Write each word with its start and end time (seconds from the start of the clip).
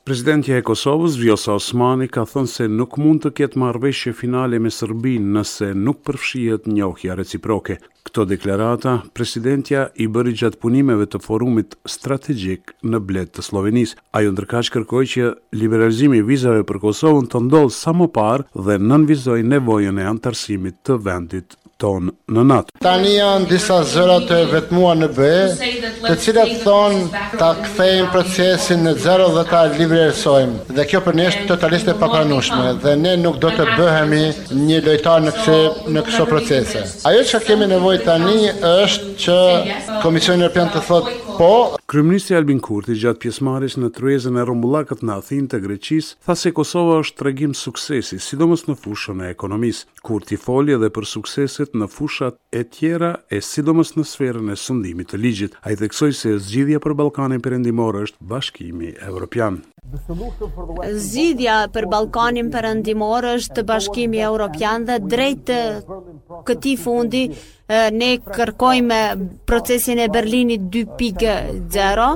Prezidentja 0.00 0.56
e 0.56 0.62
Kosovës, 0.64 1.18
Vjosa 1.20 1.58
Osmani, 1.58 2.06
ka 2.08 2.22
thënë 2.24 2.48
se 2.48 2.64
nuk 2.72 2.94
mund 2.96 3.20
të 3.20 3.30
ketë 3.36 3.60
marveshje 3.60 4.14
finale 4.16 4.56
me 4.58 4.70
Sërbin 4.72 5.26
nëse 5.36 5.74
nuk 5.76 5.98
përfshijet 6.08 6.64
njohja 6.72 7.18
reciproke. 7.18 7.76
Këto 8.08 8.24
deklarata, 8.30 8.94
presidentja 9.12 9.90
i 10.00 10.08
bëri 10.08 10.32
gjatë 10.40 10.56
punimeve 10.64 11.04
të 11.12 11.20
forumit 11.20 11.76
strategjik 11.84 12.72
në 12.80 13.02
bletë 13.10 13.36
të 13.36 13.46
Slovenisë. 13.50 14.00
Ajo 14.22 14.32
ndërkash 14.32 14.72
kërkoj 14.72 15.04
që 15.12 15.28
liberalizimi 15.60 16.24
vizave 16.32 16.64
për 16.64 16.80
Kosovën 16.86 17.28
të 17.28 17.44
ndollë 17.50 17.76
sa 17.82 17.92
më 17.92 18.08
parë 18.16 18.48
dhe 18.56 18.80
nënvizoj 18.80 19.38
nevojën 19.52 20.00
e 20.00 20.08
antarësimit 20.16 20.80
të 20.80 20.96
vendit 21.10 21.60
ton 21.80 22.10
në 22.30 22.44
natë. 22.50 22.74
Tani 22.84 23.10
janë 23.14 23.48
disa 23.50 23.80
zëra 23.88 24.18
të 24.28 24.38
vetmuar 24.50 24.98
në 25.00 25.08
BE, 25.16 25.32
të 26.04 26.14
cilat 26.22 26.52
thonë 26.64 27.22
ta 27.40 27.50
kthejmë 27.62 28.10
procesin 28.12 28.84
në 28.86 28.94
zero 29.04 29.30
dhe 29.36 29.44
ta 29.50 29.62
livrerësojmë. 29.72 30.66
Dhe 30.78 30.86
kjo 30.90 31.00
për 31.06 31.18
nesh 31.22 31.40
totalisht 31.48 31.90
e 31.92 31.96
papranueshme 32.00 32.74
dhe 32.84 32.94
ne 33.00 33.16
nuk 33.24 33.40
do 33.42 33.52
të 33.56 33.68
bëhemi 33.78 34.22
një 34.70 34.82
lojtar 34.88 35.26
në 35.26 35.34
kse, 35.38 35.58
në 35.96 36.04
këso 36.08 36.28
procese. 36.30 36.84
Ajo 37.10 37.24
që 37.32 37.42
kemi 37.48 37.70
nevojë 37.74 38.04
tani 38.08 38.54
është 38.72 39.16
që 39.24 39.40
Komisioni 40.04 40.40
Evropian 40.44 40.70
të 40.72 40.82
thotë 40.88 41.19
Po, 41.40 41.72
Kryeministri 41.88 42.36
Albin 42.36 42.58
Kurti 42.60 42.92
gjatë 43.00 43.22
pjesëmarrjes 43.22 43.78
në 43.80 43.88
thurizën 43.96 44.34
e 44.36 44.42
Rrëmullakut 44.44 45.00
në 45.06 45.14
Athinë 45.22 45.48
të 45.54 45.60
Greqisë, 45.62 46.18
tha 46.26 46.34
se 46.36 46.50
Kosova 46.52 46.98
është 47.00 47.16
tregim 47.22 47.54
suksesi, 47.56 48.18
sidomos 48.20 48.66
në 48.68 48.74
fushën 48.82 49.22
e 49.24 49.30
ekonomisë. 49.32 49.86
Kurti 50.04 50.36
foli 50.36 50.76
edhe 50.76 50.90
për 50.92 51.08
sukseset 51.08 51.72
në 51.80 51.88
fushat 51.94 52.36
e 52.52 52.60
tjera, 52.68 53.14
e 53.32 53.40
sidomos 53.40 53.94
në 53.96 54.04
sferën 54.12 54.52
e 54.52 54.58
sundimit 54.66 55.14
të 55.14 55.22
ligjit. 55.24 55.56
Ai 55.64 55.78
theksoi 55.80 56.12
se 56.20 56.36
zgjidhja 56.44 56.82
për 56.84 56.98
Ballkanin 57.00 57.40
perëndimor 57.40 58.02
është 58.02 58.28
bashkimi 58.34 58.92
evropian. 59.08 59.62
Zgjidhja 61.06 61.62
për 61.72 61.88
Ballkanin 61.96 62.52
perëndimor 62.52 63.30
është 63.38 63.64
bashkimi 63.72 64.20
evropian 64.28 64.84
dhe 64.90 65.00
drejt 65.08 65.56
këti 66.46 66.72
fundi 66.80 67.20
ne 67.92 68.06
kërkojmë 68.24 68.98
procesin 69.46 70.00
e 70.02 70.06
Berlinit 70.10 70.64
2.0 70.74 72.06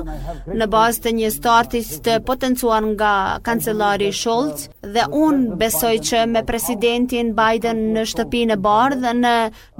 në 0.59 0.67
bazë 0.73 1.03
të 1.05 1.13
një 1.19 1.29
startis 1.35 1.91
të 2.07 2.17
potencuar 2.27 2.83
nga 2.89 3.11
kancelari 3.47 4.09
Scholz 4.17 4.65
dhe 4.97 5.05
unë 5.23 5.59
besoj 5.61 5.93
që 6.09 6.25
me 6.33 6.43
presidentin 6.49 7.31
Biden 7.39 7.83
në 7.95 8.03
shtëpinë 8.13 8.57
e 8.57 8.61
barë 8.67 8.99
dhe 9.05 9.13
në 9.23 9.35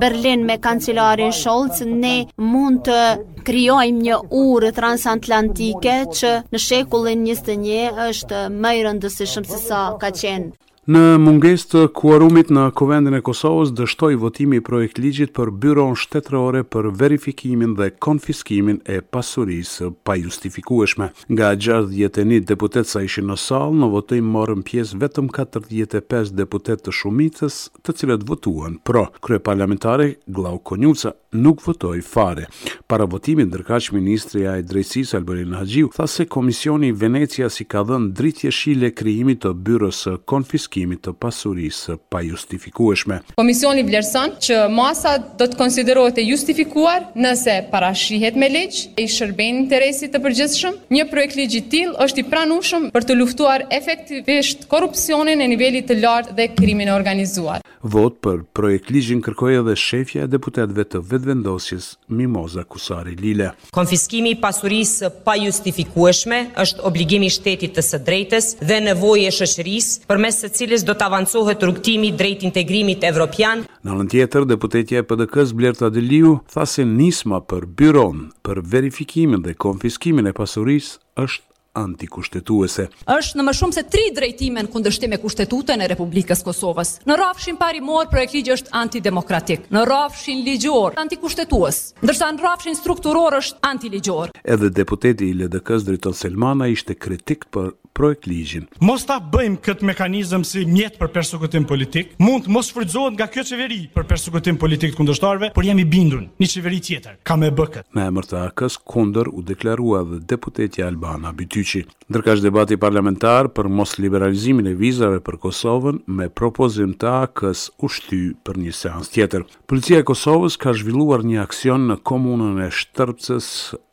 Berlin 0.05 0.45
me 0.51 0.57
kancelarin 0.67 1.35
Scholz 1.41 1.83
ne 1.89 2.15
mund 2.37 2.85
të 2.87 3.01
kryojmë 3.47 4.05
një 4.09 4.21
urë 4.45 4.71
transatlantike 4.79 5.97
që 6.21 6.35
në 6.53 6.63
shekullin 6.69 7.25
21 7.33 8.01
është 8.11 8.45
më 8.63 8.77
i 8.79 8.85
rëndësishëm 8.87 9.49
se 9.51 9.59
sa 9.67 9.83
ka 10.01 10.11
qenë. 10.21 10.49
Në 10.93 11.01
munges 11.17 11.63
të 11.71 11.87
kuarumit 11.97 12.51
në 12.53 12.67
Kuvendin 12.77 13.15
e 13.17 13.21
Kosovës 13.25 13.71
dështoi 13.73 14.19
votimi 14.21 14.59
i 14.59 14.63
projekt 14.67 14.99
ligjit 15.01 15.31
për 15.33 15.49
byron 15.63 15.95
shtetërore 15.97 16.59
për 16.69 16.91
verifikimin 16.99 17.71
dhe 17.79 17.87
konfiskimin 18.05 18.77
e 18.93 18.99
pasurisë 19.01 19.87
pa 20.05 20.13
justifikueshme. 20.19 21.07
Nga 21.33 21.49
61 21.67 22.45
deputet 22.51 22.85
sa 22.85 23.01
ishin 23.01 23.25
në 23.31 23.39
salë, 23.47 23.79
në 23.81 23.89
votim 23.97 24.29
morën 24.35 24.61
pjesë 24.67 24.99
vetëm 25.01 25.31
45 25.33 26.35
deputet 26.37 26.85
të 26.85 26.93
shumicës 26.99 27.57
të 27.81 27.97
cilët 28.03 28.29
votuan 28.29 28.77
pro. 28.85 29.07
Krye 29.25 29.41
parlamentare 29.41 30.11
Glau 30.27 30.59
Konjuca 30.61 31.15
nuk 31.35 31.65
votoi 31.65 32.03
fare. 32.05 32.45
Para 32.87 33.09
votimit 33.09 33.49
ndërkaq 33.49 33.89
ministri 33.97 34.45
i 34.47 34.61
drejtësisë 34.61 35.17
Albanin 35.17 35.57
Haxhiu 35.57 35.89
tha 35.97 36.05
se 36.07 36.29
komisioni 36.29 36.93
i 36.93 37.27
si 37.49 37.65
ka 37.65 37.81
ka 37.81 37.83
dhënë 37.89 38.53
shile 38.53 38.93
krijimit 38.93 39.41
të 39.41 39.55
byrës 39.65 40.05
konfiskimit 40.29 40.73
bashkimit 40.75 40.99
të 41.05 41.13
pasurisë 41.23 41.93
pa 42.11 42.19
justifikueshme. 42.25 43.21
Komisioni 43.39 43.83
vlerëson 43.87 44.33
që 44.43 44.55
masa 44.75 45.13
do 45.39 45.47
të 45.47 45.55
konsiderohet 45.57 46.17
e 46.19 46.25
justifikuar 46.27 47.05
nëse 47.15 47.61
parashihet 47.71 48.35
me 48.35 48.49
ligj, 48.51 48.89
e 48.97 49.03
i 49.03 49.07
shërben 49.07 49.61
interesit 49.63 50.11
të 50.13 50.19
përgjithshëm. 50.25 50.75
Një 50.91 51.05
projekt 51.09 51.35
ligji 51.39 51.61
till 51.71 51.95
është 52.03 52.19
i 52.19 52.25
pranueshëm 52.29 52.89
për 52.91 53.07
të 53.07 53.15
luftuar 53.15 53.63
efektivisht 53.71 54.67
korrupsionin 54.71 55.39
e 55.41 55.47
nivelit 55.53 55.87
të 55.93 55.99
lartë 56.03 56.35
dhe 56.41 56.49
krimin 56.59 56.89
e 56.89 56.93
organizuar. 56.95 57.61
Vot 57.85 58.17
për 58.25 58.41
projekt 58.57 58.89
ligjin 58.89 59.19
kërkojë 59.21 59.59
edhe 59.61 59.75
shefja 59.77 60.23
e 60.25 60.29
deputetëve 60.31 60.87
të 60.89 61.03
vetëvendosjes 61.05 61.91
Mimoza 62.09 62.63
Kusari 62.65 63.13
Lile. 63.19 63.51
Konfiskimi 63.77 64.33
i 64.33 64.39
pasurisë 64.41 65.11
pa 65.23 65.37
justifikueshme 65.37 66.43
është 66.65 66.81
obligimi 66.81 67.29
i 67.29 67.33
shtetit 67.35 67.77
të 67.77 67.85
së 67.85 68.01
drejtës 68.09 68.51
dhe 68.65 68.81
nevoje 68.89 69.29
e 69.29 69.35
shoqërisë 69.37 70.07
përmes 70.09 70.41
së 70.41 70.49
cilë 70.55 70.64
cilës 70.65 70.81
do 70.87 70.95
të 70.97 71.05
avancohet 71.09 71.61
rrugtimi 71.61 72.09
drejt 72.17 72.41
integrimit 72.47 73.03
evropian. 73.05 73.61
Në 73.85 73.91
anën 73.93 74.07
tjetër, 74.13 74.47
deputetja 74.49 75.03
e 75.03 75.05
PDK-s 75.05 75.51
Blerta 75.53 75.91
Deliu 75.93 76.39
tha 76.49 76.63
se 76.65 76.81
nisma 76.87 77.37
për 77.45 77.67
byron 77.77 78.23
për 78.45 78.63
verifikimin 78.73 79.43
dhe 79.45 79.53
konfiskimin 79.61 80.31
e 80.31 80.33
pasurisë 80.33 80.97
është 81.21 81.53
antikushtetuese. 81.75 82.87
Është 83.05 83.37
në 83.37 83.45
më 83.45 83.53
shumë 83.59 83.75
se 83.77 83.83
3 83.93 84.11
drejtime 84.17 84.63
në 84.65 84.71
kundërshtim 84.73 85.11
me 85.13 85.19
kushtetutën 85.21 85.81
e 85.85 85.89
Republikës 85.91 86.39
së 86.41 86.47
Kosovës. 86.47 86.93
Në 87.05 87.19
rrafshin 87.19 87.59
parimor 87.61 88.07
projekti 88.09 88.41
që 88.47 88.55
është 88.57 88.75
antidemokratik, 88.81 89.67
në 89.75 89.85
rrafshin 89.85 90.41
ligjor 90.47 90.95
antikushtetues, 91.03 91.81
ndërsa 92.01 92.31
në 92.31 92.41
rrafshin 92.41 92.79
strukturor 92.79 93.35
është 93.41 93.61
antiligjor. 93.73 94.33
Edhe 94.55 94.71
deputeti 94.81 95.27
i 95.29 95.35
LDK-s 95.37 95.83
Driton 95.85 96.15
Selmana 96.17 96.71
ishte 96.73 96.95
kritik 96.97 97.45
për 97.53 97.75
projekt 97.95 98.27
ligjin. 98.27 98.65
Mos 98.83 99.05
ta 99.07 99.17
bëjmë 99.23 99.61
këtë 99.63 99.87
mekanizëm 99.87 100.43
si 100.47 100.65
mjet 100.67 100.97
për 100.99 101.11
përsekutim 101.15 101.65
politik, 101.69 102.11
mund 102.21 102.45
të 102.45 102.51
mos 102.55 102.69
frytëzohet 102.75 103.15
nga 103.15 103.27
kjo 103.31 103.45
çeveri 103.51 103.77
për 103.95 104.07
përsekutim 104.09 104.59
politik 104.59 104.93
të 104.93 104.99
kundërshtarëve, 104.99 105.53
por 105.55 105.65
jemi 105.67 105.85
bindur 105.87 106.25
një 106.41 106.49
çeveri 106.55 106.81
tjetër. 106.83 107.15
Ka 107.25 107.37
më 107.39 107.53
bë 107.55 107.67
këtë. 107.71 107.85
Me 107.95 108.09
emër 108.09 108.27
të 108.31 108.39
AKs 108.49 108.77
kundër 108.91 109.29
u 109.31 109.43
deklarua 109.47 110.01
dhe 110.09 110.19
deputeti 110.33 110.83
Albana 110.83 111.31
Bytyçi. 111.35 111.85
ndërkësh 112.05 112.41
debati 112.45 112.75
parlamentar 112.77 113.47
për 113.55 113.65
mos 113.73 113.95
liberalizimin 113.97 114.67
e 114.69 114.75
vizave 114.77 115.23
për 115.25 115.39
Kosovën 115.43 115.95
me 116.05 116.27
propozim 116.29 116.91
të 117.01 117.07
AKs 117.23 117.61
u 117.81 117.89
shty 117.89 118.19
për 118.45 118.59
një 118.61 118.73
seancë 118.79 119.09
tjetër. 119.15 119.45
Policia 119.69 119.99
e 119.99 120.05
Kosovës 120.09 120.59
ka 120.61 120.75
zhvilluar 120.77 121.23
një 121.25 121.39
aksion 121.41 121.87
në 121.89 121.95
komunën 122.09 122.59
e 122.67 122.69
Shtrpcës 122.69 123.47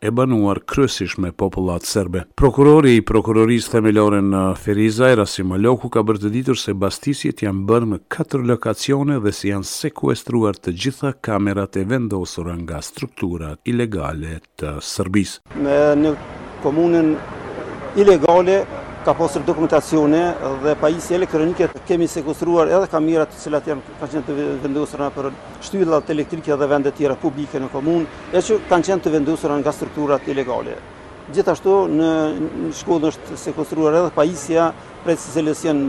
e 0.05 0.11
banuar 0.13 0.61
kryesisht 0.69 1.17
me 1.17 1.31
popullat 1.31 1.87
serbe. 1.89 2.25
Prokurori 2.37 2.97
i 2.97 3.01
prokurorisë 3.01 3.71
Loren 3.93 4.33
Ferizaj, 4.57 5.13
Rasim 5.19 5.51
Aloku 5.53 5.85
ka 5.93 6.01
bërë 6.07 6.23
të 6.23 6.29
ditur 6.33 6.57
se 6.57 6.73
bastisjet 6.83 7.43
janë 7.45 7.61
bërë 7.69 7.87
në 7.91 7.97
katër 8.15 8.41
lokacione 8.49 9.19
dhe 9.21 9.33
si 9.39 9.51
janë 9.51 9.67
sekuestruar 9.69 10.57
të 10.57 10.71
gjitha 10.81 11.11
kamerat 11.27 11.77
e 11.77 11.83
vendosura 11.91 12.55
nga 12.61 12.79
strukturat 12.87 13.69
ilegale 13.69 14.39
të 14.59 14.71
Sërbis. 14.91 15.33
Me 15.61 15.75
në 16.01 16.15
komunën 16.63 17.11
ilegale 18.01 18.57
ka 19.05 19.13
pasur 19.21 19.45
dokumentacione 19.45 20.23
dhe 20.65 20.73
pajisje 20.81 21.13
elektronike 21.19 21.69
të 21.75 21.83
kemi 21.91 22.09
sekuestruar 22.15 22.73
edhe 22.73 22.89
kamerat 22.95 23.35
të 23.35 23.43
cilat 23.45 23.69
janë 23.73 23.95
kanë 24.01 24.11
qenë 24.15 24.27
të 24.31 24.39
vendosura 24.65 25.11
për 25.19 25.29
shtyllat 25.69 26.09
elektrike 26.17 26.57
dhe 26.57 26.71
vende 26.73 26.97
tjera 26.97 27.19
publike 27.27 27.61
në 27.61 27.69
komunë, 27.77 28.09
e 28.33 28.41
që 28.41 28.59
kanë 28.73 28.89
qenë 28.91 29.05
të 29.05 29.15
vendosura 29.19 29.61
nga 29.61 29.77
strukturat 29.77 30.33
ilegale. 30.33 30.81
Gjithashtu 31.31 31.73
në 31.91 32.07
shkodë 32.81 33.07
është 33.13 33.35
se 33.39 33.51
konstruar 33.55 33.95
edhe 33.95 34.09
pajisja 34.15 34.65
prejtë 35.05 35.21
se 35.23 35.31
se 35.37 35.43
lesjen 35.47 35.85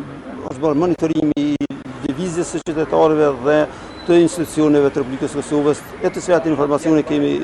është 0.51 0.61
bërë 0.63 0.79
monitorimi 0.85 1.35
i 1.45 1.75
divizisë 2.07 2.47
së 2.61 2.61
qytetarëve 2.69 3.33
dhe 3.47 3.57
të 4.07 4.19
institucioneve 4.25 4.91
të 4.93 5.01
Republikës 5.03 5.35
Kosovës, 5.39 5.81
e 6.05 6.11
të 6.13 6.21
cilat 6.25 6.47
informacione 6.51 7.03
kemi 7.09 7.39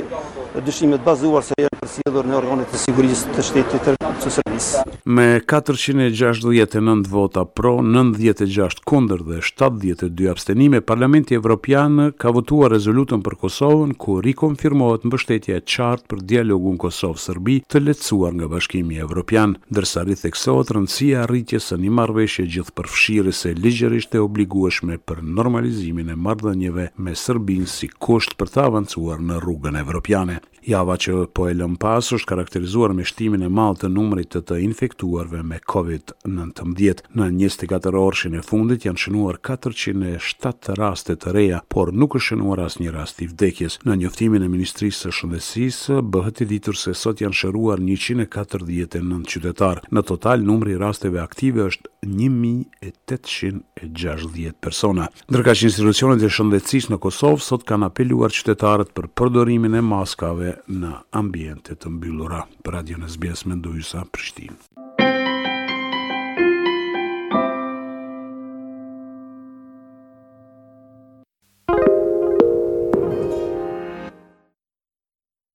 dëshimet 0.66 1.04
bazuar 1.06 1.44
se 1.46 1.56
janë 1.56 1.78
përsjellur 1.80 2.26
në 2.28 2.36
organet 2.42 2.74
e 2.76 2.80
sigurisë 2.84 3.32
të 3.36 3.46
shtetit 3.48 3.86
të 3.88 3.94
Kosovës. 4.20 4.66
Me 5.08 5.40
469 5.48 7.06
vota 7.08 7.46
pro, 7.48 7.78
96 7.80 8.82
kundër 8.86 9.22
dhe 9.30 9.38
72 9.46 10.26
abstenime, 10.30 10.82
Parlamenti 10.84 11.38
Evropian 11.38 11.96
ka 12.20 12.32
votuar 12.36 12.74
rezolutën 12.74 13.22
për 13.24 13.38
Kosovën 13.40 13.94
ku 14.02 14.18
rikonfirmohet 14.22 15.06
mbështetja 15.08 15.56
e 15.62 15.64
qartë 15.72 16.10
për 16.12 16.22
dialogun 16.32 16.76
Kosovë-Serbi 16.82 17.56
të 17.72 17.82
lehtësuar 17.86 18.34
nga 18.36 18.50
Bashkimi 18.52 19.00
Evropian, 19.06 19.56
ndërsa 19.72 20.04
kësot 20.10 20.74
rëndësia 20.76 21.22
e 21.24 21.30
rritjes 21.30 21.70
së 21.72 21.80
një 21.80 21.94
marrëveshje 22.00 22.44
gjithëpërfshirëse 22.52 23.54
ligjërisht 23.64 24.14
e 24.18 24.24
obligueshme 24.26 25.00
për 25.08 25.24
normalizimin 25.24 26.12
e 26.12 26.16
marrëdhënieve 26.20 26.48
marrëdhënieve 26.50 26.88
me 26.98 27.14
Serbinë 27.14 27.66
si 27.70 27.88
kusht 27.88 28.34
për 28.38 28.48
të 28.52 28.62
avancuar 28.70 29.20
në 29.22 29.38
rrugën 29.42 29.76
evropiane. 29.80 30.36
Java 30.60 30.96
që 31.00 31.14
po 31.32 31.46
e 31.48 31.54
lëm 31.56 31.78
pas 31.80 32.04
është 32.12 32.28
karakterizuar 32.28 32.92
me 32.92 33.00
shtimin 33.08 33.40
e 33.42 33.48
madh 33.48 33.78
të 33.80 33.88
numrit 33.96 34.28
të 34.34 34.42
të 34.44 34.58
infektuarve 34.60 35.40
me 35.42 35.56
COVID-19. 35.64 37.06
Në 37.16 37.24
24 37.38 37.94
orëshin 37.96 38.34
e 38.36 38.42
fundit 38.44 38.84
janë 38.84 39.00
shënuar 39.02 39.38
407 39.48 40.74
raste 40.76 41.16
të 41.16 41.28
reja, 41.32 41.62
por 41.72 41.92
nuk 41.96 42.12
është 42.20 42.34
shënuar 42.36 42.58
asnjë 42.66 42.90
rast 42.92 43.22
i 43.22 43.26
vdekjes. 43.32 43.78
Në 43.88 43.96
njoftimin 44.02 44.42
e 44.44 44.48
Ministrisë 44.52 44.98
së 45.06 45.10
Shëndetësisë 45.16 45.96
bëhet 46.12 46.42
i 46.44 46.46
ditur 46.52 46.76
se 46.76 46.92
sot 46.94 47.16
janë 47.24 47.38
shëruar 47.40 47.80
149 47.80 48.28
qytetar. 49.32 49.80
Në 49.90 50.02
total 50.12 50.44
numri 50.44 50.72
i 50.76 50.78
rasteve 50.84 51.20
aktive 51.24 51.70
është 51.72 52.04
1860 52.04 54.52
persona. 54.60 55.08
Ndërkaq 55.30 55.58
institucionet 55.72 56.20
e 56.20 56.28
shëndetësisë 56.40 56.90
në 56.94 56.98
Kosovë 57.04 57.42
sot 57.44 57.66
kanë 57.68 57.90
apeluar 57.90 58.32
qytetarët 58.32 58.94
për 58.96 59.10
përdorimin 59.20 59.76
e 59.76 59.82
maskave 59.92 60.54
në 60.72 60.94
ambientet 61.22 61.82
të 61.84 61.92
mbyllura. 61.98 62.46
Për 62.64 62.78
Radio 62.78 63.02
Nesbjes 63.04 63.44
Prishtinë. 64.16 64.69